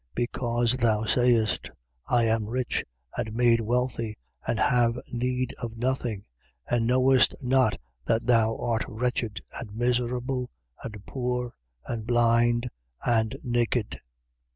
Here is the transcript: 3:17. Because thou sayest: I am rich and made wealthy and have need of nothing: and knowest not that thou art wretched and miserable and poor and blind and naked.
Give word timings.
3:17. 0.15 0.15
Because 0.15 0.73
thou 0.77 1.03
sayest: 1.03 1.69
I 2.09 2.23
am 2.23 2.47
rich 2.47 2.83
and 3.17 3.35
made 3.35 3.61
wealthy 3.61 4.17
and 4.47 4.57
have 4.59 4.97
need 5.13 5.53
of 5.61 5.77
nothing: 5.77 6.25
and 6.67 6.87
knowest 6.87 7.35
not 7.43 7.77
that 8.05 8.25
thou 8.25 8.57
art 8.57 8.83
wretched 8.87 9.41
and 9.59 9.75
miserable 9.75 10.49
and 10.83 11.05
poor 11.05 11.53
and 11.85 12.07
blind 12.07 12.71
and 13.05 13.37
naked. 13.43 14.01